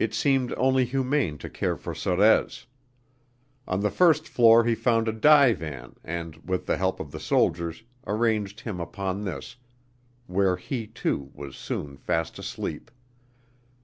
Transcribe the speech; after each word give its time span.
It 0.00 0.12
seemed 0.12 0.52
only 0.56 0.84
humane 0.84 1.38
to 1.38 1.48
care 1.48 1.76
for 1.76 1.94
Sorez. 1.94 2.66
On 3.68 3.78
the 3.78 3.88
first 3.92 4.26
floor 4.26 4.64
he 4.64 4.74
found 4.74 5.06
a 5.06 5.12
divan 5.12 5.94
and, 6.02 6.34
with 6.44 6.66
the 6.66 6.76
help 6.76 6.98
of 6.98 7.12
the 7.12 7.20
soldiers, 7.20 7.84
arranged 8.04 8.62
him 8.62 8.80
upon 8.80 9.22
this, 9.22 9.54
where 10.26 10.56
he, 10.56 10.88
too, 10.88 11.30
was 11.34 11.54
soon 11.56 11.96
fast 11.96 12.36
asleep. 12.36 12.90